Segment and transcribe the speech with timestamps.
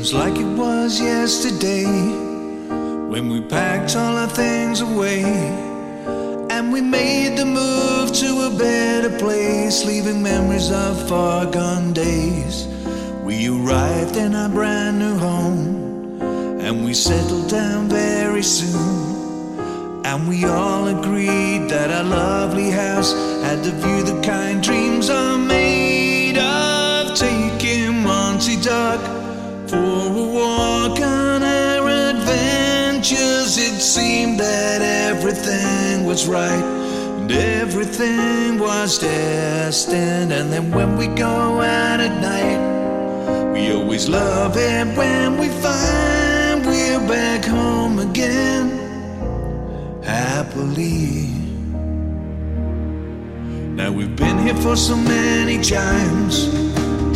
[0.00, 5.22] Seems like it was yesterday when we packed all our things away
[6.48, 12.66] and we made the move to a better place, leaving memories of far gone days.
[13.22, 16.22] We arrived in our brand new home
[16.62, 20.00] and we settled down very soon.
[20.06, 25.10] And we all agreed that our lovely house had the view the kind dreams
[29.70, 33.56] for a walk on our adventures.
[33.56, 36.64] It seemed that everything was right
[37.20, 40.32] and everything was destined.
[40.32, 46.66] And then when we go out at night, we always love it when we find
[46.66, 48.66] we're back home again,
[50.02, 51.28] happily.
[53.78, 56.48] Now we've been here for so many times,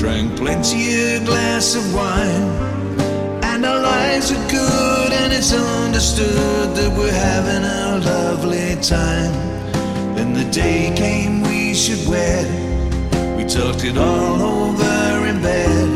[0.05, 2.45] drank plenty of glass of wine,
[3.43, 9.33] and our lives are good, and it's understood that we're having a lovely time.
[10.15, 12.47] Then the day came we should wed,
[13.39, 15.89] we talked it all over in bed.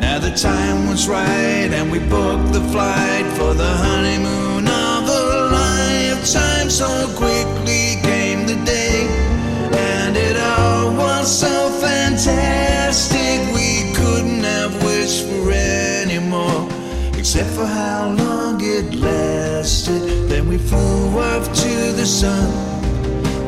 [0.00, 5.22] Now the time was right, and we booked the flight for the honeymoon of a
[5.60, 6.70] lifetime.
[6.70, 7.31] So quickly
[17.34, 20.28] except for how long it lasted.
[20.28, 22.50] Then we flew off to the sun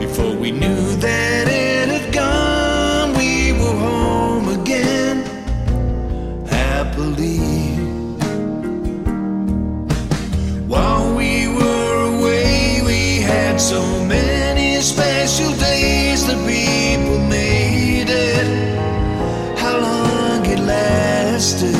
[0.00, 3.12] before we knew that it had gone.
[3.12, 5.16] We were home again
[6.46, 7.40] happily.
[10.66, 18.46] While we were away, we had so many special days that people made it.
[19.58, 21.73] How long it lasted?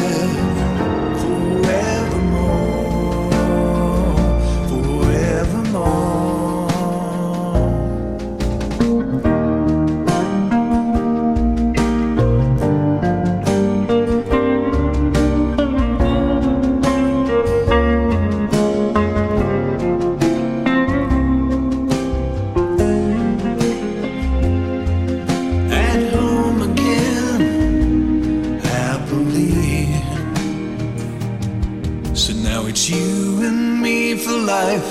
[33.55, 34.89] Me for life.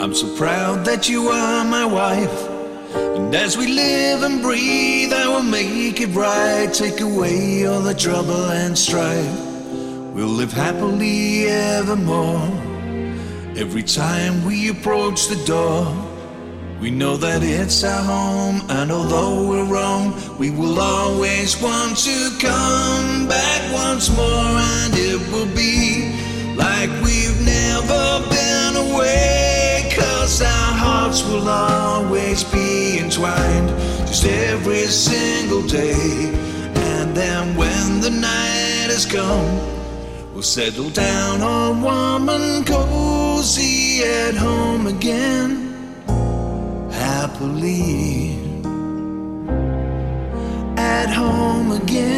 [0.00, 2.48] I'm so proud that you are my wife.
[2.94, 6.72] And as we live and breathe, I will make it right.
[6.72, 9.38] Take away all the trouble and strife.
[10.14, 12.48] We'll live happily evermore.
[13.56, 16.08] Every time we approach the door.
[16.80, 22.30] We know that it's our home, and although we're wrong, we will always want to
[22.38, 25.87] come back once more, and it will be
[30.40, 33.70] Our hearts will always be entwined,
[34.06, 36.30] just every single day.
[36.74, 39.48] And then when the night has come,
[40.32, 45.50] we'll settle down all warm and cozy at home again.
[46.92, 48.38] Happily.
[50.76, 52.17] At home again